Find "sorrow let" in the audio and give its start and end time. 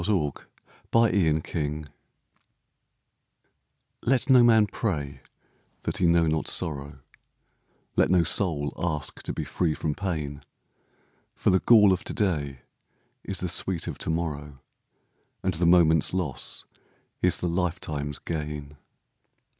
6.47-8.09